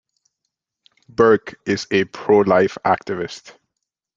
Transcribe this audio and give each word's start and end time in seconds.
Birk 1.09 1.59
is 1.67 1.85
a 1.91 2.05
pro-life 2.05 2.75
activist. 2.83 3.53